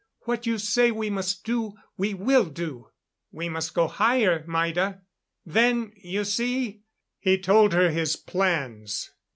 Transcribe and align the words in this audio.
"What 0.21 0.47
you 0.47 0.57
say 0.57 0.89
we 0.89 1.11
must 1.11 1.43
do, 1.45 1.75
we 1.95 2.15
will 2.15 2.45
do." 2.45 2.87
"We 3.31 3.49
must 3.49 3.75
go 3.75 3.85
higher, 3.87 4.43
Maida. 4.47 5.03
Then, 5.45 5.93
you 5.95 6.23
see...." 6.25 6.81
He 7.19 7.37
told 7.37 7.73
her 7.73 7.91
his 7.91 8.15
plans. 8.15 9.11